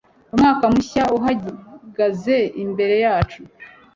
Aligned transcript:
umwaka 0.33 0.63
mushya 0.73 1.03
uhagaze 1.17 2.37
imbere 2.63 2.95
yacu 3.05 3.41